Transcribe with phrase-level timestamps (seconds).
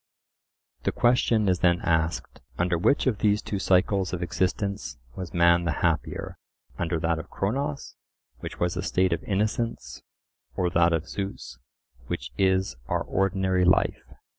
[0.81, 5.63] The question is then asked, under which of these two cycles of existence was man
[5.65, 7.95] the happier,—under that of Cronos,
[8.39, 10.01] which was a state of innocence,
[10.55, 11.59] or that of Zeus,
[12.07, 14.11] which is our ordinary life?